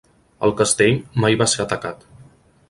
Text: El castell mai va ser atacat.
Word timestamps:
El 0.47 0.53
castell 0.61 0.97
mai 1.25 1.37
va 1.43 1.49
ser 1.53 1.63
atacat. 1.67 2.09